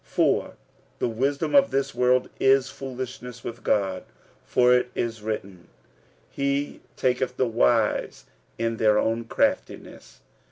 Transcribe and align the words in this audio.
46:003:019 0.01 0.09
For 0.09 0.53
the 0.97 1.07
wisdom 1.09 1.53
of 1.53 1.69
this 1.69 1.93
world 1.93 2.29
is 2.39 2.71
foolishness 2.71 3.43
with 3.43 3.61
God. 3.63 4.03
For 4.43 4.73
it 4.73 4.89
is 4.95 5.21
written, 5.21 5.67
He 6.31 6.81
taketh 6.95 7.37
the 7.37 7.45
wise 7.45 8.25
in 8.57 8.77
their 8.77 8.97
own 8.97 9.25
craftiness. 9.25 10.21